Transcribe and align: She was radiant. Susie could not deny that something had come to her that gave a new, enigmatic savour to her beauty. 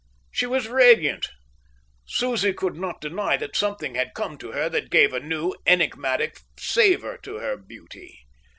She 0.31 0.47
was 0.47 0.67
radiant. 0.67 1.29
Susie 2.07 2.53
could 2.55 2.75
not 2.75 3.01
deny 3.01 3.37
that 3.37 3.55
something 3.55 3.93
had 3.93 4.15
come 4.15 4.35
to 4.39 4.51
her 4.51 4.67
that 4.67 4.89
gave 4.89 5.13
a 5.13 5.19
new, 5.19 5.53
enigmatic 5.67 6.39
savour 6.57 7.19
to 7.21 7.35
her 7.35 7.55
beauty. 7.55 8.19